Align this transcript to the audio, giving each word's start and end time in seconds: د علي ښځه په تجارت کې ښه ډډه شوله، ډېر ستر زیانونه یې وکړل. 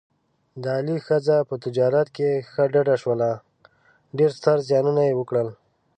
د 0.61 0.63
علي 0.77 0.97
ښځه 1.05 1.37
په 1.49 1.55
تجارت 1.63 2.07
کې 2.15 2.29
ښه 2.51 2.63
ډډه 2.73 2.95
شوله، 3.03 3.29
ډېر 4.17 4.31
ستر 4.37 4.57
زیانونه 4.69 5.01
یې 5.07 5.17
وکړل. 5.19 5.47